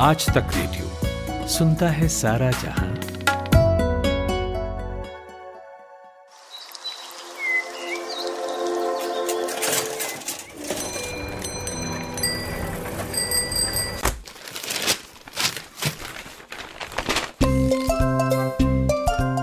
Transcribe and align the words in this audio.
आज 0.00 0.26
तक 0.26 0.50
रेडियो 0.54 1.48
सुनता 1.48 1.88
है 1.88 2.08
सारा 2.08 2.50
जहाँ। 2.50 2.94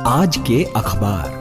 आज 0.08 0.38
के 0.38 0.64
अखबार। 0.64 1.35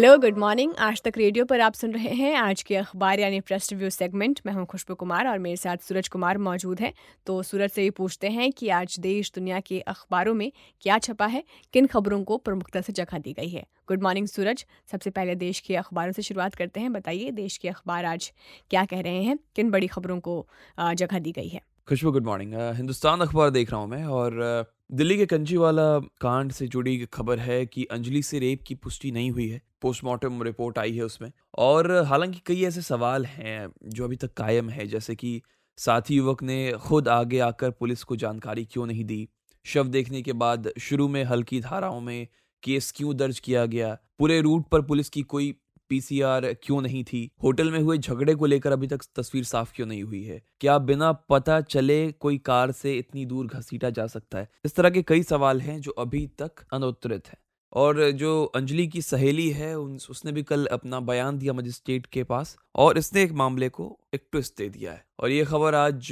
हेलो 0.00 0.16
गुड 0.18 0.38
मॉर्निंग 0.38 0.72
आज 0.78 1.00
तक 1.02 1.12
रेडियो 1.16 1.44
पर 1.44 1.60
आप 1.60 1.74
सुन 1.74 1.92
रहे 1.92 2.10
हैं 2.10 2.34
आज 2.34 2.62
के 2.62 2.76
अखबार, 2.76 3.20
यानी 3.20 3.40
प्रेस 3.40 3.68
रिव्यू 3.72 3.88
सेगमेंट 3.90 4.40
मैं 4.46 4.52
हूँ 4.52 4.64
खुशबू 4.66 4.94
कुमार 4.94 5.28
और 5.28 5.38
मेरे 5.38 5.56
साथ 5.56 5.76
सूरज 5.78 6.08
कुमार 6.08 6.38
मौजूद 6.38 6.80
हैं। 6.80 6.92
तो 7.26 7.42
सूरज 7.42 7.70
से 7.70 7.82
ये 7.84 7.90
पूछते 7.90 8.28
हैं 8.28 8.50
कि 8.52 8.68
आज 8.68 8.98
देश 9.00 9.32
दुनिया 9.34 9.60
के 9.60 9.80
अखबारों 9.82 10.34
में 10.34 10.50
क्या 10.82 10.98
छपा 10.98 11.26
है, 11.26 11.42
किन 11.74 11.86
खबरों 11.86 12.22
को 12.24 12.36
प्रमुखता 12.38 12.80
से 12.80 12.92
जगह 12.92 13.18
दी 13.18 13.32
गई 13.32 13.48
है। 13.48 13.64
Good 13.88 14.02
morning 14.02 14.26
Suraj. 14.28 14.64
सबसे 14.92 15.10
पहले 15.10 15.34
देश 15.36 15.60
के 15.60 15.76
अखबारों 15.76 16.12
से 16.12 16.22
शुरुआत 16.22 16.54
करते 16.54 16.80
हैं। 16.80 16.92
बताइए, 16.92 17.30
देश 17.32 17.56
के 17.56 17.68
अखबार 17.68 18.04
आज 18.06 18.32
क्या 18.70 18.84
कह 18.84 19.00
रहे 19.00 19.22
हैं, 19.22 19.38
किन 19.56 19.70
बड़ी 19.70 19.86
खबरों 19.88 20.20
को 20.20 20.46
जगह 20.80 21.18
दी 21.18 21.32
गई 21.32 21.48
है? 21.48 21.60
खुशबू 21.88 22.12
गुड 22.12 22.24
मॉर्निंग 22.24 22.54
हिंदुस्तान 22.76 23.20
अखबार 23.20 23.50
देख 23.50 23.70
रहा 23.70 23.80
हूँ 23.80 23.88
मैं 23.88 24.04
और 24.06 24.64
दिल्ली 24.92 25.16
के 25.16 25.26
कंचीवाला 25.26 25.98
कांड 25.98 26.52
से 26.52 26.66
जुड़ी 26.66 27.06
खबर 27.12 27.38
है 27.38 27.66
कि 27.66 27.84
अंजलि 27.84 28.22
से 28.22 28.38
रेप 28.38 28.62
की 28.62 28.74
पुष्टि 28.74 29.12
नहीं 29.12 29.30
हुई 29.30 29.48
है। 29.48 29.62
पोस्टमार्टम 29.82 30.42
रिपोर्ट 30.42 30.78
आई 30.78 30.92
है 30.92 31.02
उसमें। 31.02 31.32
और 31.58 31.92
हालाँकि 31.92 32.40
कई 32.46 32.64
ऐसे 32.64 32.82
सवाल 32.82 33.26
हैं 33.26 33.72
जो 33.84 34.04
अभी 34.04 34.16
तक 34.16 34.34
कायम 34.34 34.70
है, 34.70 34.86
जैसे 34.86 35.16
कि 35.16 35.42
साथी 35.76 36.16
युवक 36.16 36.42
ने 36.42 36.72
खुद 36.72 37.08
आगे 37.08 37.38
आकर 37.38 37.70
पुलिस 37.70 38.02
को 38.02 38.16
जानकारी 38.16 38.64
क्यों 38.64 38.86
नहीं 38.86 39.04
दी? 39.04 39.28
शव 39.64 39.88
देखने 39.88 40.22
के 40.22 40.32
बाद 40.32 40.70
शुरू 40.78 41.08
में 41.08 41.24
हल्की 41.24 41.60
धाराओं 41.60 42.00
में 42.00 42.26
केस 42.62 42.92
क्यों 42.96 43.16
दर्ज 43.16 43.40
किया 43.40 43.66
गया? 43.66 43.98
पूरे 44.18 44.40
रूट 44.40 44.68
पर 44.68 44.82
पुलिस 44.82 45.08
की 45.08 45.22
कोई 45.22 45.59
पीसीआर 45.90 46.52
क्यों 46.62 46.80
नहीं 46.82 47.04
थी? 47.04 47.30
होटल 47.42 47.70
में 47.70 47.80
हुए 47.80 47.98
झगड़े 47.98 48.34
को 48.34 48.46
लेकर 48.46 48.72
अभी 48.72 48.86
तक 48.86 49.00
तस्वीर 49.16 49.44
साफ़ 49.44 49.72
क्यों 49.76 49.86
नहीं 49.86 50.02
हुई 50.02 50.22
है? 50.24 50.42
क्या 50.60 50.78
बिना 50.78 51.12
पता 51.12 51.60
चले 51.60 52.12
कोई 52.12 52.38
कार 52.38 52.72
से 52.72 52.98
इतनी 52.98 53.26
दूर 53.26 53.46
घसीटा 53.46 53.90
जा 53.90 54.06
सकता 54.06 54.38
है? 54.38 54.48
इस 54.64 54.76
तरह 54.76 54.90
के 54.90 55.02
कई 55.02 55.22
सवाल 55.22 55.60
हैं 55.60 55.80
जो 55.80 55.90
अभी 55.90 56.26
तक 56.26 56.52
अनुत्तरित 56.72 57.28
हैं। 57.28 57.38
और 57.72 58.10
जो 58.12 58.44
अंजलि 58.56 58.86
की 58.86 59.02
सहेली 59.02 59.48
है 59.50 59.76
उसने 59.78 60.32
भी 60.32 60.42
कल 60.42 60.66
अपना 60.72 61.00
बयान 61.02 61.38
दिया 61.38 61.52
मजिस्ट्रेट 61.52 62.06
के 62.06 62.24
पास 62.24 62.56
और 62.76 62.98
इसने 62.98 63.22
एक 63.22 63.32
मामले 63.32 63.68
को 63.68 63.96
एक 64.14 64.22
ट्विस्ट 64.32 64.56
दे 64.58 64.68
दिया 64.68 64.92
है। 64.92 65.04
और 65.20 65.30
ये 65.30 65.44
खबर 65.44 65.74
आज 65.74 66.08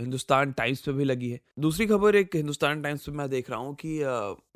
हिंदुस्तान 0.00 0.52
टाइम्स 0.52 0.80
पे 0.80 0.92
भी 0.92 1.04
लगी 1.04 1.30
है। 1.30 1.40
दूसरी 1.58 1.86
खबर 1.86 2.16
एक 2.16 2.36
हिंदुस्तान 2.36 2.82
टाइम्स 2.82 3.06
पे 3.06 3.12
मैं 3.12 3.28
देख 3.30 3.50
रहा 3.50 3.58
हूँ 3.58 3.74
कि 3.76 3.98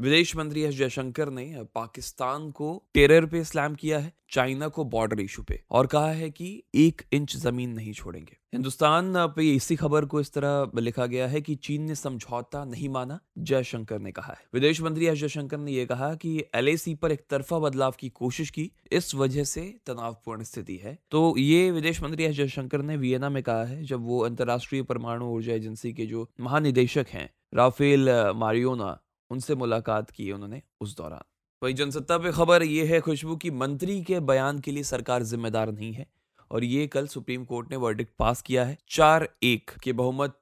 विदेश 0.00 0.36
मंत्री 0.36 0.62
एस 0.62 0.74
जयशंकर 0.74 1.30
ने 1.30 1.47
पाकिस्तान 1.74 2.50
को 2.50 2.83
टेरर 2.94 3.27
पे 3.27 3.44
स्लैम 3.44 3.74
किया 3.74 3.98
है, 3.98 4.12
चाइना 4.30 4.69
को 4.69 4.84
बॉर्डर 4.86 5.20
इशू 5.20 5.42
पे 5.42 5.62
और 5.70 5.86
कहा 5.86 6.11
है 6.11 6.30
कि 6.30 6.62
एक 6.74 7.02
इंच 7.12 7.36
ज़मीन 7.36 7.70
नहीं 7.70 7.92
छोड़ेंगे। 7.92 8.36
हिंदुस्तान 8.56 9.12
पे 9.16 9.54
इसी 9.54 9.76
खबर 9.76 10.04
को 10.04 10.20
इस 10.20 10.32
तरह 10.32 10.70
लिखा 10.80 11.06
गया 11.06 11.26
है 11.26 11.40
कि 11.40 11.54
चीन 11.54 11.82
ने 11.82 11.94
समझौता 11.94 12.64
नहीं 12.64 12.88
माना, 12.88 13.20
जयशंकर 13.38 13.98
ने 13.98 14.12
कहा 14.12 14.32
है। 14.32 14.38
विदेश 14.54 14.80
मंत्री 14.80 15.06
एस 15.06 15.18
जयशंकर 15.18 15.58
ने 15.58 15.72
यह 15.72 15.86
कहा 15.86 16.14
कि 16.14 16.44
एलएसी 16.54 16.94
पर 16.94 17.12
एक 17.12 17.27
तरफा 17.30 17.58
बदलाव 17.58 17.94
की 18.00 18.08
कोशिश 18.08 18.50
की, 18.50 18.72
इस 18.92 19.14
वजह 19.14 19.44
से 19.44 19.74
तनावपूर्ण 19.86 20.42
स्थिति 20.42 20.77
है। 20.77 20.98
तो 21.10 21.34
ये 21.38 21.70
विदेश 21.70 22.02
मंत्री 22.02 22.24
एस 22.24 22.36
जयशंकर 22.36 22.82
ने 22.82 22.96
वियना 22.96 23.28
में 23.28 23.42
कहा 23.42 23.64
है, 23.64 23.84
जब 23.84 24.06
वो 24.06 24.20
अंतर्राष्ट्रीय 24.20 24.82
परमाणु 24.82 25.27
ऊर्जा 25.27 25.52
एजेंसी 25.52 25.92
के 25.92 26.06
जो 26.06 26.30
महानिदेशक 26.40 27.06
हैं, 27.08 27.30
राफेल 27.54 28.32
मारियोना, 28.36 28.98
उनसे 29.30 29.54
मुलाकात 29.54 30.11
की 30.11 30.33
उन्होंने 30.33 30.62
उस 30.80 30.96
दौरान। 30.96 31.22
वही 31.62 31.74
जनसत्ता 31.74 32.18
पे 32.18 32.33
खबर 32.33 32.62
ये 32.62 32.86
है 32.86 33.00
खुशबू 33.00 33.36
की 33.36 33.50
मंत्री 33.50 34.02
के 34.02 34.20
बयान 34.20 34.58
के 34.58 34.70
लिए 34.70 34.83
सरकार 34.83 35.22
जिम्मेदार 35.22 35.72
नहीं 35.72 35.92
है। 35.92 36.15
और 36.51 36.64
ये 36.64 36.86
कल 36.86 37.07
सुप्रीम 37.07 37.45
कोर्ट 37.45 37.70
ने 37.70 37.77
वर्डिक्ट 37.77 38.12
पास 38.18 38.42
किया 38.42 38.64
है। 38.64 38.79
चार 38.89 39.29
एक 39.42 39.70
के 39.83 39.92
बहुमत 39.92 40.39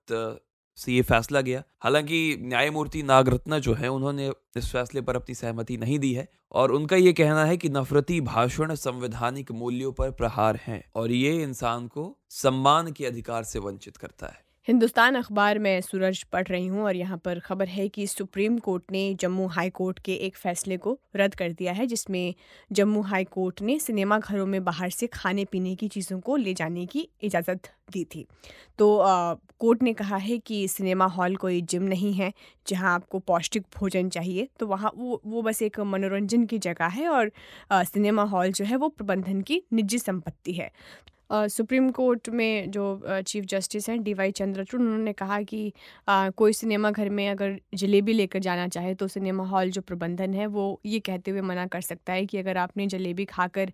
से 0.78 0.92
ये 0.92 1.03
फैसला 1.03 1.41
गया। 1.41 1.62
हालाँकि 1.81 2.37
न्यायमूर्ति 2.41 3.03
नागरत्ना 3.03 3.59
जो 3.59 3.75
है, 3.75 3.88
उन्होंने 3.88 4.31
इस 4.56 4.70
फैसले 4.72 5.00
पर 5.00 5.16
अपनी 5.16 5.34
सहमति 5.34 5.76
नहीं 5.76 5.98
दी 5.98 6.12
है 6.15 6.28
और 6.53 6.72
उनका 6.72 6.97
ये 6.97 7.12
कहना 7.12 7.44
है 7.44 7.56
कि 7.56 7.69
नफरती 7.69 8.20
भाषण 8.20 8.75
संवैधानिक 8.75 9.53
मूल्यों 9.53 9.92
पर 9.92 10.10
प्रहार 10.10 10.60
हैं 10.62 10.82
और 10.94 11.12
ये 11.12 11.42
इंसान 11.42 11.87
को 11.87 12.16
सम्मान 12.31 12.92
के 12.92 13.06
अधिकार 13.06 13.44
से 13.44 13.59
वंचित 13.59 13.97
करता 13.97 14.26
है। 14.26 14.44
हिंदुस्तान 14.69 15.14
अखबार 15.14 15.58
में 15.58 15.80
सूरज 15.80 16.22
पढ़ 16.32 16.47
रही 16.47 16.66
हूँ 16.66 16.84
और 16.84 16.97
यहाँ 16.97 17.16
पर 17.25 17.38
खबर 17.38 17.69
है 17.69 17.88
कि 17.88 18.06
सुप्रीम 18.06 18.56
कोर्ट 18.58 18.84
ने 18.92 19.02
जम्मू 19.20 19.47
हाई 19.47 19.70
कोर्ट 19.70 19.98
के 19.98 20.14
एक 20.26 20.36
फैसले 20.36 20.76
को 20.76 20.97
रद्द 21.16 21.34
कर 21.34 21.52
दिया 21.52 21.72
है 21.72 21.86
जिसमें 21.86 22.34
जम्मू 22.70 23.03
हाई 23.03 23.24
कोर्ट 23.24 23.62
ने 23.62 23.78
सिनेमा 23.78 24.19
घरों 24.19 24.47
में 24.47 24.64
बाहर 24.64 24.91
से 24.91 25.06
खाने 25.06 25.44
पीने 25.44 25.74
की 25.74 25.88
चीज़ों 25.88 26.20
को 26.20 26.36
ले 26.36 26.54
जाने 26.54 26.86
की 26.86 27.08
इजाज़त 27.22 27.70
दी 27.92 28.04
थी। 28.04 28.26
तो 28.78 28.97
आ, 28.98 29.34
कोर्ट 29.34 29.82
ने 29.82 29.92
कहा 29.92 30.16
है 30.16 30.38
कि 30.38 30.66
सिनेमा 30.69 31.06
हॉल 31.06 31.36
कोई 31.36 31.60
जिम 31.62 31.82
नहीं 31.82 32.12
है 32.14 32.32
जहाँ 32.66 32.94
आपको 32.94 33.19
पौष्टिक 33.19 33.64
भोजन 33.78 34.08
चाहिए 34.08 34.48
तो 34.60 34.66
वहाँ 34.66 34.92
वो 34.97 35.20
वो 35.26 35.42
बस 35.42 35.62
एक 35.62 35.80
मनोरंजन 35.82 36.44
की 36.47 36.58
जगह 36.60 36.86
है 36.88 37.08
और 37.08 37.30
आ, 37.70 37.82
सिनेमा 37.84 38.22
हॉल 38.24 38.53
जो 38.53 38.64
है 38.64 38.76
वो 38.76 38.88
प्रबंधन 38.88 39.41
की 39.42 39.62
निजी 39.72 39.98
संपत्ति 39.98 40.53
है। 40.53 40.70
सुप्रीम 41.30 41.88
कोर्ट 41.90 42.28
में 42.30 42.70
जो 42.70 43.00
चीफ 43.26 43.44
जस्टिस 43.44 43.88
हैं, 43.88 44.02
डी 44.04 44.14
वाई 44.14 44.30
चंद्रचूड़, 44.32 44.80
उन्होंने 44.80 45.12
कहा 45.12 45.40
कि 45.42 45.72
कोई 46.08 46.52
सिनेमा 46.52 46.90
घर 46.90 47.08
में 47.10 47.28
अगर 47.28 47.58
जलेबी 47.74 48.12
लेकर 48.12 48.38
जाना 48.38 48.66
चाहे 48.68 48.94
तो 48.94 49.08
सिनेमा 49.08 49.44
हॉल 49.46 49.70
जो 49.70 49.80
प्रबंधन 49.82 50.34
है 50.34 50.46
वो 50.48 50.80
ये 50.86 51.00
कहते 51.00 51.30
हुए 51.30 51.40
मना 51.42 51.66
कर 51.66 51.80
सकता 51.80 52.12
है 52.12 52.26
कि 52.26 52.38
अगर 52.38 52.56
आपने 52.58 52.86
जलेबी 52.86 53.24
खाकर 53.24 53.72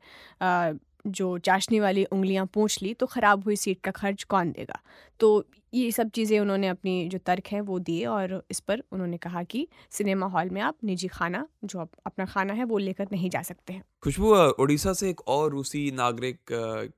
जो 1.09 1.37
चाशनी 1.41 1.81
वाली 1.81 2.05
उंगलियाँ 2.05 2.47
पूछ 2.55 2.83
ली 2.83 2.93
तो 2.95 3.07
ख़राब 3.07 3.45
हुई 3.45 3.57
सीट 3.57 3.81
का 3.85 3.91
खर्च 3.91 4.23
कौन 4.25 4.51
देगा? 4.53 4.81
तो 5.21 5.45
ये 5.73 5.91
सब 5.93 6.11
चीज़ें 6.11 6.39
उन्होंने 6.41 6.69
अपनी 6.69 7.09
जो 7.09 7.19
तर्क 7.19 7.47
है 7.47 7.61
वो 7.61 7.79
दिए 7.79 8.05
और 8.07 8.43
इस 8.51 8.61
पर 8.61 8.83
उन्होंने 8.93 9.17
कहा 9.19 9.43
कि 9.45 9.67
सिनेमा 9.91 10.27
हॉल 10.27 10.51
में 10.51 10.61
आप 10.61 10.77
निजी 10.85 11.09
खाना, 11.09 11.47
जो 11.65 11.79
अपना 12.07 12.25
खाना 12.25 12.53
है 12.53 12.65
वो 12.65 12.79
लेकर 12.79 13.09
नहीं 13.13 13.31
जा 13.31 13.43
सकते 13.43 13.73
हैं। 13.73 13.83
खुशबू 14.03 14.35
उड़ीसा 14.35 14.93
से 14.93 15.11
एक 15.11 15.21
और 15.29 15.51
रूसी 15.51 15.91
नागरिक 15.91 16.39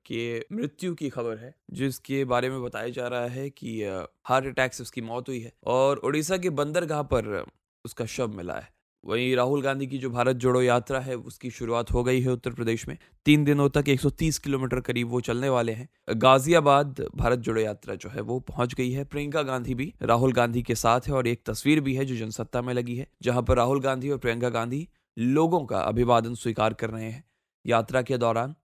के 0.06 0.38
मृत्यु 0.52 0.94
की 0.94 1.08
खबर 1.08 1.38
है, 1.38 1.54
जिसके 1.72 2.24
बारे 2.26 2.50
में 2.50 2.62
बताया 2.62 2.88
जा 2.90 3.08
रहा 3.08 3.26
है 3.28 3.48
कि 3.50 3.80
हार्ट 4.24 4.46
अटैक 4.46 4.74
से 4.74 4.82
उसकी 4.82 5.00
मौत 5.02 5.28
हुई 5.28 5.40
है 5.40 5.52
और 5.66 5.98
उड़ीसा 5.98 6.36
के 6.36 6.50
बंदरगाह 6.52 7.02
पर 7.12 7.44
उसका 7.84 8.06
शव 8.06 8.36
मिला 8.36 8.54
है। 8.54 8.71
वहीं 9.04 9.36
राहुल 9.36 9.62
गांधी 9.62 9.86
की 9.86 9.98
जो 9.98 10.10
भारत 10.10 10.36
जोड़ो 10.36 10.62
यात्रा 10.62 11.00
है, 11.00 11.14
उसकी 11.14 11.50
शुरुआत 11.50 11.92
हो 11.92 12.04
गई 12.04 12.20
है 12.20 12.30
उत्तर 12.30 12.50
प्रदेश 12.50 12.88
में। 12.88 12.98
तीन 13.24 13.44
दिनों 13.44 13.68
तक 13.68 13.84
130 13.88 14.38
किलोमीटर 14.38 14.80
करीब 14.80 15.08
वो 15.08 15.20
चलने 15.20 15.48
वाले 15.48 15.72
हैं। 15.72 15.88
गाजियाबाद 16.14 17.06
भारत 17.16 17.38
जोड़ो 17.38 17.60
यात्रा 17.60 17.94
जो 17.94 18.08
है, 18.08 18.20
वो 18.20 18.40
पहुँच 18.40 18.74
गई 18.74 18.90
है। 18.90 19.04
प्रियंका 19.04 19.42
गांधी 19.42 19.74
भी 19.74 19.94
राहुल 20.02 20.32
गांधी 20.32 20.62
के 20.62 20.74
साथ 20.74 21.00
है 21.00 21.12
और 21.12 21.26
एक 21.26 21.42
तस्वीर 21.46 21.80
भी 21.80 21.94
है 21.94 22.04
जो 22.04 22.16
जनसत्ता 22.16 22.62
में 22.62 22.74
लगी 22.74 22.96
है, 22.96 23.08
जहाँ 23.22 23.42
पर 23.42 23.56
राहुल 23.56 23.80
गांधी 23.80 24.10
और 24.10 24.18
प्रियंका 24.18 24.48
गांधी 24.48 24.88
लोगों 25.18 25.64
का 25.64 25.80
अभिवादन 25.80 26.34
स्वीकार 26.34 26.74
कर 26.74 26.90
रहे 26.90 27.10
हैं। 27.10 27.24
यात्रा 27.66 28.02
के 28.02 28.18
दौरान 28.18 28.54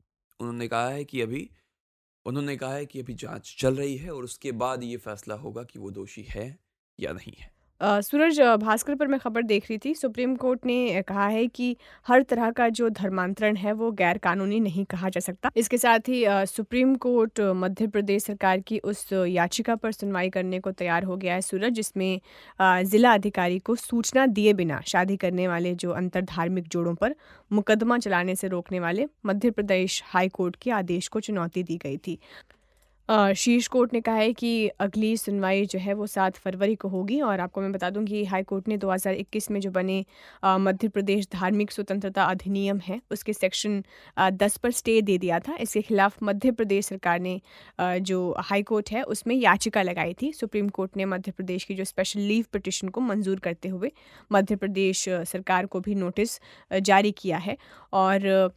उन्होंने 0.41 0.69
कहा 0.69 0.89
है 0.89 1.05
कि 1.05 1.21
अभी, 1.21 1.51
उन्होंने 2.27 2.57
कहा 2.57 2.75
है 2.75 2.87
कि 2.87 3.01
अभी 3.01 3.15
जाँच 3.15 3.57
चल 3.59 3.77
रही 3.77 3.97
है 3.97 4.11
और 4.11 4.25
उसके 4.25 4.53
बाद 4.53 4.83
ये 4.83 4.97
फैसला 4.97 5.35
होगा 5.35 5.63
कि 5.63 5.79
वो 5.79 5.91
दोषी 5.91 6.23
है 6.23 6.59
या 7.01 7.13
नहीं 7.13 7.33
है। 7.39 7.58
सूरज 7.81 8.41
भास्कर 8.61 8.95
पर 8.95 9.07
मैं 9.07 9.19
खबर 9.21 9.43
देख 9.43 9.65
रही 9.65 9.79
थी। 9.79 9.95
सुप्रीम 9.95 10.35
कोर्ट 10.37 10.65
ने 10.67 11.03
कहा 11.09 11.27
है 11.27 11.47
कि 11.49 11.77
हर 12.07 12.23
तरह 12.23 12.51
का 12.51 12.69
जो 12.71 12.89
धर्मांतरण 12.91 13.57
है, 13.57 13.73
वो 13.73 13.91
गैर 13.93 14.19
कानूनी 14.19 14.61
नहीं 14.61 14.85
कहा 14.87 15.09
जा 15.09 15.21
सकता। 15.21 15.51
इसके 15.57 15.79
साथ 15.79 16.09
ही 16.09 16.25
सुप्रीम 16.47 16.95
कोर्ट, 16.97 17.41
मध्य 17.41 17.87
प्रदेश 17.89 18.25
सरकार 18.25 18.61
की 18.61 18.79
उस 18.81 19.09
याचिका 19.13 19.77
पर 19.77 19.93
सुनवाई 19.93 20.31
करने 20.31 20.61
को 20.61 20.73
तैयार 20.73 21.05
हो 21.05 21.17
गया 21.17 21.35
है 21.35 21.41
सूरज, 21.41 21.73
जिसमें 21.73 22.21
ज़िला 22.61 23.13
अधिकारी 23.13 23.59
को 23.59 23.75
सूचना 23.77 24.27
दिए 24.29 24.53
बिना 24.55 24.81
शादी 24.87 25.17
करने 25.17 25.49
वाले 25.49 25.75
जो 25.75 25.91
अंतर 25.93 26.23
धार्मिक 26.27 26.69
जोड़ों 26.69 26.95
पर 26.95 27.15
मुकदमा 27.51 27.99
चलाने 27.99 28.35
से 28.35 28.49
रोकने 28.49 28.81
वाले 28.81 29.07
मध्य 29.27 29.51
प्रदेश 29.51 30.03
हाई 30.07 30.29
कोर्ट 30.31 30.57
के 30.57 30.71
आदेश 30.73 31.09
को 31.09 31.21
चुनौती 31.21 31.63
दी 31.63 31.77
गई 31.77 31.97
थी। 31.99 32.19
शीर्ष 33.09 33.67
कोर्ट 33.69 33.93
ने 33.93 34.01
कहा 34.01 34.15
है 34.15 34.33
कि 34.33 34.69
अगली 34.81 35.17
सुनवाई 35.17 35.65
जो 35.67 35.79
है 35.79 35.95
वो 35.95 36.07
सात 36.07 36.37
फरवरी 36.37 36.75
को 36.75 36.89
होगी 36.89 37.21
और 37.21 37.41
आपको 37.41 37.61
मैं 37.61 37.71
बता 37.73 37.91
दूँ 37.91 38.05
कि 38.05 38.25
हाई 38.25 38.43
कोर्ट 38.43 38.69
ने 38.69 38.77
2021 38.79 39.51
में 39.51 39.59
जो 39.61 39.71
बने 39.71 40.05
मध्य 40.45 40.89
प्रदेश 40.89 41.29
धार्मिक 41.33 41.71
स्वतंत्रता 41.73 42.25
अधिनियम 42.25 42.79
है, 42.79 43.01
उसके 43.11 43.33
सेक्शन 43.33 43.83
दस 44.19 44.57
पर 44.57 44.71
स्टे 44.71 45.01
दे 45.03 45.17
दिया 45.19 45.39
था। 45.41 45.57
इसके 45.61 45.83
खिलाफ 45.83 46.17
मध्य 46.23 46.53
प्रदेश 46.53 46.87
सरकार 46.87 47.21
ने 47.21 47.41
जो 47.81 48.35
हाई 48.41 48.63
कोर्ट 48.63 48.91
है 48.93 49.03
उसमें 49.05 49.35
याचिका 49.37 49.83
लगाई 49.83 50.15
थी। 50.23 50.33
सुप्रीम 50.33 50.69
कोर्ट 50.71 50.97
ने 50.97 51.05
मध्य 51.07 51.33
प्रदेश 51.33 51.65
की 51.65 51.75
जो 51.75 51.85
स्पेशल 51.85 52.21
लीव 52.21 52.45
पिटिशन 52.53 52.89
को 52.89 53.01
मंजूर 53.01 53.41
करते 53.41 53.69
हुए 53.69 53.93
मध्य 54.31 54.57
प्रदेश 54.57 55.05
सरकार 55.09 55.67
को 55.67 55.81
भी 55.81 55.95
नोटिस 55.95 56.39
जारी 56.73 57.13
किया 57.13 57.39
है 57.39 57.57
और 57.93 58.51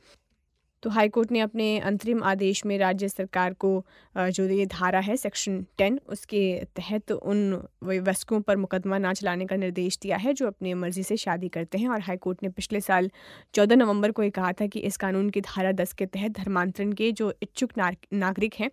तो 0.84 0.90
हाईकोर्ट 0.90 1.32
ने 1.32 1.40
अपने 1.40 1.78
अंतरिम 1.82 2.24
आदेश 2.24 2.66
में 2.66 2.78
राज्य 2.78 3.10
सरकार 3.10 3.54
को 3.56 3.72
जो 4.16 4.46
ये 4.46 4.66
धारा 4.66 5.00
है, 5.00 5.16
सेक्शन 5.18 5.62
टेन, 5.78 6.00
उसके 6.08 6.42
तहत 6.76 7.12
उन 7.12 7.62
वयस्कों 7.84 8.40
पर 8.42 8.58
मुकदमा 8.58 8.98
ना 8.98 9.14
चलाने 9.14 9.46
का 9.46 9.56
निर्देश 9.56 9.98
दिया 10.02 10.18
है, 10.18 10.34
जो 10.34 10.48
अपनी 10.48 10.74
मर्ज़ी 10.74 11.04
से 11.04 11.18
शादी 11.18 11.48
करते 11.50 11.78
हैं। 11.78 11.90
और 11.90 12.02
हाईकोर्ट 12.02 12.44
ने 12.44 12.50
पिछले 12.50 12.82
साल 12.82 13.10
चौदह 13.54 13.76
नवंबर 13.76 14.12
को 14.12 14.24
ये 14.24 14.30
कहा 14.32 14.52
था 14.54 14.68
कि 14.68 14.80
इस 14.82 14.98
कानून 14.98 15.30
की 15.30 15.42
धारा 15.42 15.72
दस 15.74 15.94
के 15.94 16.06
तहत 16.08 16.32
धर्मांतरण 16.38 16.92
के 16.94 17.12
जो 17.12 17.34
इच्छुक 17.42 17.72
नागरिक 18.14 18.56
हैं 18.60 18.72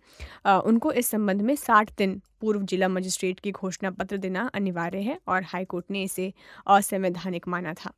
उनको 0.61 0.91
इस 0.93 1.07
संबंध 1.07 1.41
में 1.41 1.55
साठ 1.57 1.91
दिन 1.97 2.21
पूर्व 2.41 2.61
जिला 2.63 2.87
मजिस्ट्रेट 2.87 3.39
की 3.39 3.51
घोषणा 3.51 3.91
पत्र 3.91 4.17
देना 4.17 4.49
अनिवार्य 4.55 4.99
है। 4.99 5.19
और 5.27 5.43
हाईकोर्ट 5.43 5.91
ने 5.91 6.03
इसे 6.03 6.31
असंवैधानिक 6.67 7.47
माना 7.47 7.73
था। 7.75 7.91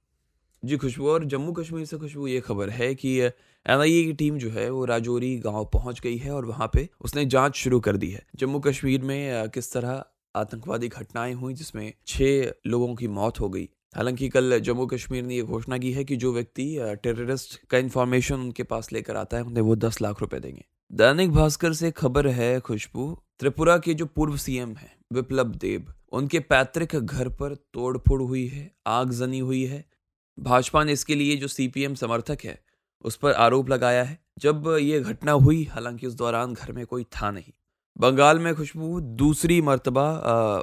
जी 0.63 0.77
खुशबू 0.77 1.07
और 1.09 1.23
जम्मू 1.25 1.51
कश्मीर 1.51 1.85
से 1.85 1.97
खुशबू, 1.97 2.25
ये 2.27 2.39
खबर 2.39 2.69
है 2.69 2.93
कि 2.95 3.19
एनआईए 3.19 4.03
की 4.03 4.13
टीम 4.13 4.37
जो 4.37 4.49
है, 4.49 4.69
वो 4.69 4.83
राजौरी 4.85 5.35
गाँव 5.37 5.65
पहुँच 5.65 5.99
गई 5.99 6.17
है 6.17 6.31
और 6.31 6.45
वहाँ 6.45 6.69
पे 6.73 6.87
उसने 7.01 7.25
जाँच 7.25 7.55
शुरू 7.55 7.79
कर 7.79 7.97
दी 7.97 8.09
है। 8.09 8.25
जम्मू 8.35 8.59
कश्मीर 8.59 9.01
में 9.01 9.49
किस 9.49 9.71
तरह 9.73 10.03
आतंकवादी 10.35 10.87
घटनाएँ 10.87 11.33
हुई 11.33 11.53
जिसमें 11.53 11.93
छह 12.07 12.51
लोगों 12.67 12.93
की 12.95 13.07
मौत 13.07 13.39
हो 13.39 13.49
गई। 13.49 13.67
हालाँकि 13.95 14.29
कल 14.29 14.59
जम्मू 14.59 14.85
कश्मीर 14.85 15.23
ने 15.23 15.35
यह 15.35 15.43
घोषणा 15.43 15.77
की 15.77 15.91
है 15.91 16.03
कि 16.03 16.15
जो 16.15 16.33
व्यक्ति 16.33 16.95
टेररिस्ट 17.03 17.59
का 17.69 17.77
इन्फॉर्मेशन 17.77 18.35
उनके 18.35 18.63
पास 18.63 18.91
लेकर 18.93 19.15
आता 19.15 19.37
है, 19.37 19.43
उन्हें 19.43 19.63
वो 19.63 19.75
दस 19.75 20.01
लाख 20.01 20.21
रुपए 20.21 20.39
देंगे। 20.39 20.65
दैनिक 20.91 21.31
भास्कर 21.31 21.73
से 21.73 21.91
खबर 21.91 22.27
है 22.27 22.59
खुशबू, 22.59 23.11
त्रिपुरा 23.39 23.77
के 23.77 23.93
जो 23.93 24.05
पूर्व 24.05 24.37
सीएम 24.37 24.75
है, 24.75 24.91
विप्लव 25.13 25.55
देव, 25.55 25.93
उनके 26.11 26.39
पैतृक 26.39 26.95
घर 26.95 27.29
पर 27.29 27.55
तोड़फोड़ 27.73 28.21
हुई 28.21 28.47
है, 28.47 28.71
आगजनी 28.87 29.39
हुई 29.39 29.63
है 29.65 29.85
भाजपा 30.39 30.83
ने 30.83 30.93
इसके 30.93 31.15
लिए 31.15 31.35
जो 31.35 31.47
सीपीएम 31.47 31.95
समर्थक 31.95 32.37
है, 32.43 32.59
उस 33.01 33.15
पर 33.15 33.33
आरोप 33.33 33.69
लगाया 33.69 34.03
है। 34.03 34.19
जब 34.39 34.77
ये 34.81 34.99
घटना 34.99 35.31
हुई, 35.31 35.63
हालाँकि 35.63 36.07
उस 36.07 36.13
दौरान 36.13 36.53
घर 36.53 36.71
में 36.71 36.85
कोई 36.85 37.03
था 37.03 37.31
नहीं। 37.31 37.51
बंगाल 37.97 38.39
में 38.39 38.53
खुशबू, 38.55 38.99
दूसरी 39.01 39.61
मर्तबा 39.61 40.09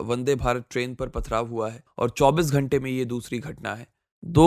वंदे 0.03 0.35
भारत 0.35 0.65
ट्रेन 0.71 0.95
पर 0.95 1.09
पथराव 1.09 1.49
हुआ 1.49 1.71
है 1.71 1.83
और 1.99 2.11
24 2.11 2.53
घंटे 2.53 2.79
में 2.79 2.91
ये 2.91 3.05
दूसरी 3.05 3.39
घटना 3.39 3.75
है। 3.75 3.87
दो 4.25 4.47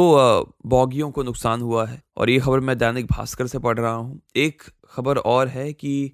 बॉगियों 0.65 1.12
को 1.12 1.23
नुकसान 1.23 1.62
हुआ 1.62 1.85
है 1.85 2.01
और 2.18 2.29
ये 2.29 2.39
खबर 2.39 2.59
मैं 2.59 2.77
दैनिक 2.77 3.06
भास्कर 3.06 3.47
से 3.47 3.59
पढ़ 3.59 3.79
रहा 3.79 3.94
हूँ। 3.94 4.21
एक 4.35 4.62
खबर 4.89 5.18
और 5.18 5.47
है 5.47 5.71
कि 5.73 6.12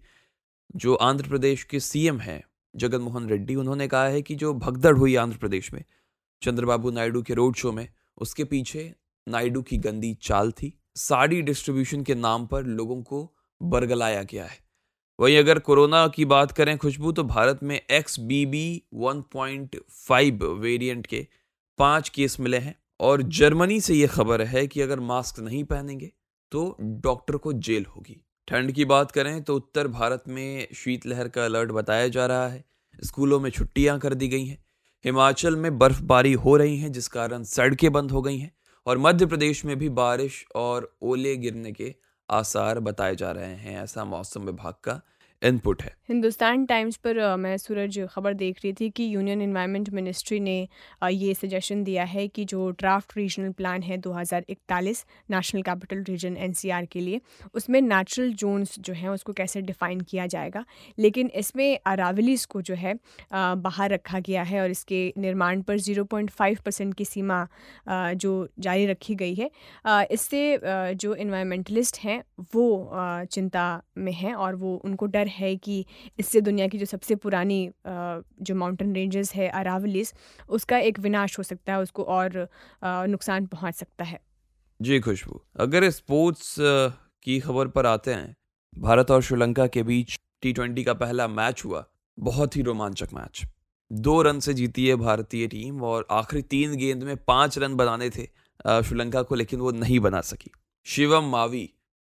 जो 0.75 0.95
आंध्र 0.95 1.30
प्रदेश 1.30 1.63
के 1.63 1.80
सीएम 1.80 2.19
हैं 2.19 2.44
जगन 2.75 3.01
मोहन 3.01 3.30
रेड्डी, 3.30 3.56
उन्होंने 3.56 3.88
कहा 3.88 4.06
है 4.06 4.21
कि 4.21 4.36
जो 4.36 4.54
भगदड़ 4.54 4.95
हुई 4.98 5.15
आंध्र 5.15 5.38
प्रदेश 5.38 5.74
में, 5.74 5.83
चंद्रबाबू 6.42 6.92
नायडू 6.92 7.21
के 7.21 7.33
रोड 7.33 7.56
शो 7.56 7.71
में 7.71 7.88
उसके 8.18 8.44
पीछे 8.44 8.94
नायडू 9.28 9.62
की 9.62 9.78
गंदी 9.78 10.14
चाल 10.22 10.52
थी। 10.52 10.74
साड़ी 10.96 11.42
डिस्ट्रीब्यूशन 11.42 12.04
के 12.04 12.16
नाम 12.16 12.46
पर 12.48 12.64
लोगों 12.64 13.02
को 13.04 13.30
बरगलाया 13.62 14.24
गया 14.24 14.46
है। 14.46 14.60
वहीं 15.19 15.38
अगर 15.38 15.60
कोरोना 15.60 16.08
की 16.08 16.25
बात 16.25 16.52
करें 16.52 16.78
खुशबू 16.78 17.12
तो 17.12 17.24
भारत 17.24 17.60
में 17.64 17.75
X 17.75 18.19
B 18.19 18.46
B 18.46 18.84
one 18.94 19.22
point 19.22 19.80
five 19.90 20.46
variant 20.54 21.08
के 21.08 21.25
पाँच 21.80 22.10
केस 22.10 22.40
मिले 22.40 22.58
हैं 22.58 22.75
और 23.00 23.22
जर्मनी 23.22 23.80
से 23.81 23.94
यह 23.94 24.08
खबर 24.08 24.42
है 24.42 24.66
कि 24.68 24.81
अगर 24.81 25.00
मास्क 25.00 25.40
नहीं 25.40 25.64
पहनेंगे 25.64 26.12
तो 26.52 26.78
डॉक्टर 26.81 27.38
को 27.38 27.54
जेल 27.54 27.86
होगी। 27.86 28.22
ठंड 28.48 28.72
की 28.72 28.86
बात 28.86 29.12
करें 29.12 29.44
तो 29.44 29.56
उत्तर 29.56 29.88
भारत 29.88 30.24
में 30.28 30.68
शीतलहर 30.75 31.28
का 31.28 31.46
अलर्ट 31.46 31.72
बताया 31.72 32.08
जा 32.08 32.25
रहा 32.25 32.48
है। 32.48 32.64
स्कूलों 33.04 33.40
में 33.40 33.50
छुट्टियाँ 33.50 34.00
कर 34.00 34.14
दी 34.14 34.28
गई 34.28 34.46
हैं। 34.46 34.58
हिमाचल 35.06 35.56
में 35.56 35.78
बर्फबारी 35.78 36.34
हो 36.34 36.56
रही 36.58 36.78
है, 36.78 36.90
जिस 36.90 37.08
कारण 37.08 37.44
सड़कें 37.44 37.92
बंद 37.92 38.12
हो 38.12 38.22
गई 38.22 38.38
हैं 38.38 38.52
और 38.86 38.98
मध्य 38.98 39.26
प्रदेश 39.26 39.66
में 39.66 39.78
भी 39.80 39.90
बारिश 39.90 40.46
और 40.56 40.98
ओले 41.02 41.36
गिरने 41.38 41.72
के 41.72 41.96
आसार 42.30 42.80
बताए 42.80 43.16
जा 43.16 43.32
रहे 43.32 43.56
हैं। 43.56 43.84
ऐसा 43.84 44.06
मौसम 44.06 44.42
विभाग 44.42 44.74
का 44.74 45.02
इनपुट 45.42 45.81
है। 45.81 45.95
हिंदुस्तान 46.10 46.66
टाइम्स 46.66 46.95
पर 46.98 47.36
मैं 47.38 47.56
सूरज 47.57 48.00
खबर 48.12 48.34
देख 48.34 48.60
रही 48.63 48.72
थी 48.74 48.89
कि 48.89 49.04
यूनियन 49.06 49.42
इन्वायरमेंट 49.42 49.89
मिनिस्ट्री 49.89 50.39
ने 50.39 50.68
ये 51.06 51.34
सजेशन 51.34 51.84
दिया 51.84 52.04
है 52.06 52.28
कि 52.28 52.45
जो 52.45 52.69
ड्राफ्ट 52.72 53.18
रीजनल 53.18 53.51
प्लान 53.51 53.84
है 53.84 53.98
2041 53.98 55.04
नेशनल 55.31 55.62
कैपिटल 55.62 56.04
रीजन 56.04 56.38
एनसीआर 56.38 56.86
के 56.86 57.00
लिए, 57.00 57.22
उसमें 57.54 57.80
नेचुरल 57.81 58.34
जोन्स 58.34 58.80
जो 58.80 58.94
हैं 58.94 59.10
उसको 59.10 59.34
कैसे 59.34 59.62
डिफ़ाइन 59.62 60.01
किया 60.01 60.25
जाएगा। 60.28 60.63
लेकिन 60.98 61.30
इसमें 61.36 61.78
अरावलीस 61.86 62.45
को 62.45 62.62
जो 62.62 62.75
है 62.75 62.95
बाहर 63.33 63.92
रखा 63.92 64.19
गया 64.19 64.44
है 64.44 64.62
और 64.62 64.69
इसके 64.69 65.01
निर्माण 65.18 65.62
पर 65.62 65.80
0.5 65.80 66.60
परसेंट 66.60 66.94
की 66.94 67.06
सीमा 67.06 67.48
जो 68.16 68.48
जारी 68.60 68.86
रखी 68.86 69.16
गई 69.16 69.36
है। 69.36 69.50
इससे 70.12 70.60
जो 70.95 71.13
इन्वायरमेंटलिस्ट 71.16 72.00
हैं 72.00 72.22
वो 72.56 72.68
चिंता 73.25 73.68
में 73.98 74.12
हैं 74.13 74.33
और 74.36 74.56
वो 74.56 74.75
उनको 74.86 75.06
डर 75.07 75.27
डर 75.28 75.34
है 75.34 75.56
कि 75.56 75.86
इससे 76.20 76.42
दुनिया 76.42 76.68
की 76.68 76.78
जो 76.78 76.86
सबसे 76.86 77.16
पुरानी 77.16 77.60
जो 77.88 78.56
माउंटेन 78.56 78.94
रेंजेस 78.96 79.34
है 79.34 79.50
अरावलीस 79.50 80.14
उसका 80.50 80.78
एक 80.80 81.00
विनाश 81.00 81.38
हो 81.40 81.44
सकता 81.44 81.74
है, 81.74 81.80
उसको 81.80 82.04
और 82.04 82.48
नुकसान 82.84 83.46
पहुँच 83.46 83.76
सकता 83.76 84.06
है। 84.06 84.20
जी, 84.82 85.00
खुशबू। 85.00 85.42
अगर 85.60 85.90
स्पोर्ट्स 85.90 86.56
की 86.60 87.40
खबर 87.40 87.68
पर 87.68 87.86
आते 87.86 88.14
हैं, 88.14 88.36
भारत 88.74 89.12
और 89.12 89.22
श्रीलंका 89.22 89.68
के 89.68 89.84
बीच 89.84 90.18
टी 90.42 90.54
ट्वेंटी 90.54 90.84
का 90.84 90.94
पहला 90.94 91.28
मैच 91.28 91.64
हुआ, 91.66 91.86
बहुत 92.18 92.56
ही 92.58 92.62
रोमांचक 92.62 93.14
मैच 93.14 93.46
दो 93.92 94.22
रन 94.22 94.40
से 94.40 94.54
जीती 94.54 94.88
है 94.88 94.96
भारतीय 94.96 95.48
टीम 95.48 95.82
और 95.84 96.08
आखिरी 96.12 96.42
तीन 96.42 96.76
गेंद 96.76 97.04
में 97.04 97.16
पाँच 97.18 97.58
रन 97.58 97.76
बनाने 97.76 98.10
थे 98.10 98.26
श्रीलंका 98.66 99.22
को, 99.22 99.36
लेकिन 99.36 99.60
वो 99.60 99.72
नहीं 99.72 100.00
बना 100.00 100.22
सकी। 100.22 100.52
शिवम 100.86 101.24
मावी 101.24 101.70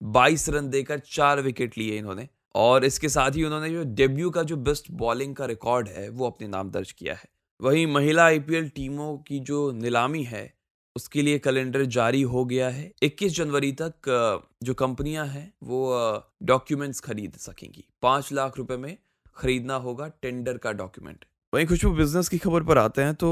22 0.02 0.48
रन 0.48 0.68
देकर 0.70 0.98
चार 0.98 1.40
विकेट 1.40 1.78
लिए 1.78 1.98
इन्होंने। 1.98 2.28
और 2.54 2.84
इसके 2.84 3.08
साथ 3.08 3.30
ही 3.30 3.44
उन्होंने 3.44 3.70
जो 3.70 3.82
डेब्यू 3.94 4.30
का 4.30 4.42
जो 4.42 4.56
बेस्ट 4.58 4.90
बॉलिंग 4.92 5.34
का 5.36 5.46
रिकॉर्ड 5.46 5.88
है, 5.88 6.08
वो 6.08 6.26
अपने 6.26 6.48
नाम 6.48 6.70
दर्ज 6.70 6.92
किया 6.92 7.14
है। 7.14 7.28
वहीं 7.60 7.86
महिला 7.86 8.24
आईपीएल 8.24 8.68
टीमों 8.68 9.16
की 9.18 9.38
जो 9.40 9.70
नीलामी 9.72 10.22
है, 10.24 10.52
उसके 10.96 11.22
लिए 11.22 11.38
कैलेंडर 11.38 11.84
जारी 11.96 12.22
हो 12.22 12.44
गया 12.44 12.68
है। 12.68 12.90
21 13.02 13.36
जनवरी 13.36 13.72
तक 13.72 14.48
जो 14.62 14.74
कंपनियाँ 14.74 15.26
हैं, 15.26 15.52
वो 15.62 16.24
डॉक्यूमेंट्स 16.42 17.00
खरीद 17.00 17.36
सकेंगी। 17.38 17.84
पाँच 18.02 18.32
लाख 18.32 18.58
रुपए 18.58 18.76
में 18.76 18.96
खरीदना 19.36 19.74
होगा 19.74 20.08
टेंडर 20.22 20.56
का 20.58 20.72
डॉक्यूमेंट 20.72 21.24
वहीं 21.52 21.66
खुशबू 21.66 21.90
बिज़नेस 21.90 22.28
की 22.28 22.38
खबर 22.38 22.62
पर 22.62 22.78
आते 22.78 23.02
हैं 23.02 23.14
तो 23.14 23.28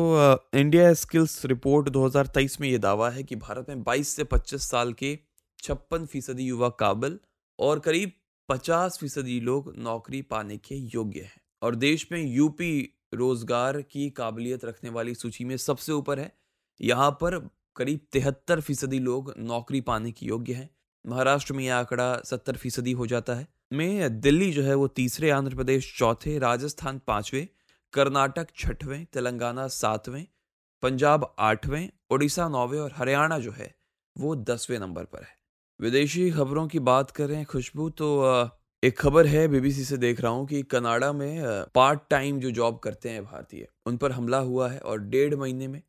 इंडिया 0.55 0.93
स्किल्स 0.95 1.45
रिपोर्ट 1.45 1.89
2023 1.89 2.61
में 2.61 2.69
ये 2.69 2.79
दावा 2.79 3.11
है 3.11 3.23
कि 3.23 3.37
भारत 3.37 3.69
में 3.69 3.83
22 3.85 4.09
से 4.09 4.25
25 4.25 4.69
साल 4.69 4.93
के 4.93 5.19
छप्पन 5.63 6.07
फ़ीसदी 6.07 6.45
युवा 6.45 6.69
काबिल 6.81 7.19
और 7.59 7.79
करीब 7.79 8.13
पचास 8.49 8.99
फ़ीसदी 8.99 9.41
लोग 9.41 9.73
नौकरी 9.79 10.23
पाने 10.23 10.57
के 10.57 10.75
योग्य 10.75 11.21
हैं। 11.21 11.41
और 11.63 11.75
देश 11.75 12.07
में 12.13 12.23
यूपी 12.23 12.95
रोज़गार 13.15 13.83
की 13.83 14.11
काबिलियत 14.11 14.65
रखने 14.65 14.91
वाली 14.91 15.15
सूची 15.15 15.45
में 15.45 15.57
सबसे 15.57 15.93
ऊपर 15.93 16.19
है। 16.19 16.33
यहाँ 16.81 17.11
पर 17.11 17.39
करीब 17.77 18.01
तिहत्तर 18.13 18.61
फ़ीसदी 18.61 18.99
लोग 18.99 19.35
नौकरी 19.39 19.81
पाने 19.81 20.13
के 20.13 20.27
योग्य 20.27 20.53
हैं। 20.53 20.71
महाराष्ट्र 21.07 21.55
में 21.55 21.65
यह 21.65 21.77
आंकड़ा 21.77 22.21
सत्तर 22.25 22.57
फ़ीसदी 22.57 22.93
हो 22.93 23.07
जाता 23.07 23.35
है। 23.35 23.47
में 23.73 24.21
दिल्ली 24.21 24.53
जो 24.53 24.63
है 24.63 24.75
वो 24.75 24.89
तीसरे, 24.89 25.31
आंध्र 25.31 25.55
प्रदेश 25.55 25.99
चौथे, 25.99 26.39
राजस्थान 26.39 27.01
पाँचवें, 27.07 27.49
कर्नाटक 27.93 28.49
छठवें, 28.57 29.05
तेलंगाना 29.05 29.69
सातवें, 29.69 30.27
पंजाब 30.83 31.35
आठवें 31.39 31.89
उड़ीसा 32.11 32.49
नौवें 32.49 32.81
और 32.81 32.93
हरियाणा 32.97 33.39
जो 33.39 33.53
है 33.53 33.75
वो 34.17 34.37
दसवें 34.37 34.79
नंबर 34.79 35.05
पर 35.05 35.23
है। 35.23 35.38
विदेशी 35.81 36.31
खबरों 36.31 36.67
की 36.69 36.79
बात 36.81 37.11
करें, 37.11 37.45
खुशबू 37.45 37.89
तो 37.91 38.07
एक 38.83 38.99
खबर 38.99 39.27
है 39.27 39.47
बीबीसी 39.49 39.85
से 39.85 39.97
देख 39.97 40.21
रहा 40.21 40.31
हूँ 40.33 40.47
कि 40.47 40.63
कनाडा 40.65 41.13
में 41.13 41.65
पार्ट 41.75 42.01
टाइम 42.11 42.41
जो 42.41 42.51
जॉब 42.51 42.79
करते 42.79 43.11
हैं 43.11 43.23
भारतीय, 43.25 43.67
उन 43.87 43.97
पर 43.97 44.13
हमला 44.13 44.39
हुआ 44.39 44.69
है 44.71 44.79
और 44.81 45.01
डेढ़ 45.01 45.35
महीने 45.35 45.69
में 45.69 45.81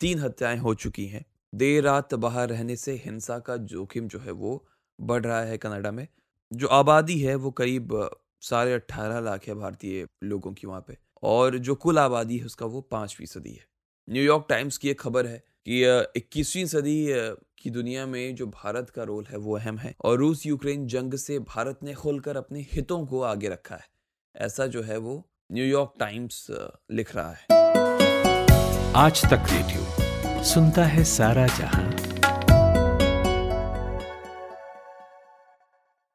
तीन 0.00 0.18
हत्याएँ 0.18 0.58
हो 0.58 0.74
चुकी 0.76 1.06
हैं। 1.06 1.24
देर 1.52 1.82
रात 1.84 2.14
बाहर 2.16 2.48
रहने 2.48 2.76
से 2.76 2.92
हिंसा 3.04 3.38
का 3.38 3.56
जोखिम 3.68 4.08
जो 4.08 4.18
है 4.18 4.32
वो 4.32 4.64
बढ़ 4.98 5.22
रहा 5.22 5.40
है 5.42 5.58
कनाडा 5.58 5.90
में। 5.90 6.06
जो 6.52 6.68
आबादी 6.72 7.18
है 7.20 7.34
वो 7.36 7.50
करीब 7.52 7.98
साढ़े 8.42 8.72
अट्ठारह 8.72 9.20
लाख 9.20 9.48
है 9.48 9.54
भारतीय 9.54 10.06
लोगों 10.24 10.52
की 10.52 10.66
वहाँ 10.66 10.84
पे, 10.88 10.96
और 11.22 11.58
जो 11.58 11.74
कुल 11.76 11.98
आबादी 11.98 12.38
है 12.38 12.46
उसका 12.46 12.66
वो 12.66 12.80
पाँच 12.90 13.14
फ़ीसदी 13.14 13.52
है। 13.52 13.66
न्यूयॉर्क 14.08 14.46
टाइम्स 14.48 14.78
की 14.78 14.88
एक 14.88 15.00
खबर 15.00 15.26
है 15.26 15.42
कि 15.66 15.82
इक्कीसवीं 16.16 16.64
सदी 16.66 17.06
की 17.58 17.70
दुनिया 17.70 18.06
में 18.06 18.34
जो 18.34 18.46
भारत 18.46 18.90
का 18.90 19.02
रोल 19.02 19.26
है 19.30 19.38
वो 19.38 19.56
अहम 19.56 19.78
है 19.78 19.94
और 20.04 20.18
रूस 20.18 20.46
यूक्रेन 20.46 20.86
जंग 20.86 21.14
से 21.14 21.38
भारत 21.38 21.78
ने 21.82 21.94
खुलकर 21.94 22.36
अपने 22.36 22.66
हितों 22.72 23.06
को 23.06 23.22
आगे 23.22 23.48
रखा 23.48 23.74
है। 23.74 23.86
ऐसा 24.36 24.66
जो 24.66 24.82
है 24.82 24.96
वो 24.98 25.30
न्यूयॉर्क 25.52 25.94
टाइम्स 26.00 26.46
लिख 26.92 27.16
रहा 27.16 27.32
है। 27.32 27.46
आज 28.96 29.24
तक 29.24 29.46
रेडियो 29.52 30.44
सुनता 30.44 30.84
है 30.84 31.04
सारा 31.04 31.46
जहाँ। 31.46 31.93